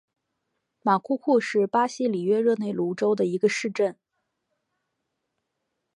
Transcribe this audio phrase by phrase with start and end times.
[0.81, 3.99] 马库库是巴西里约热内卢州的一个市镇。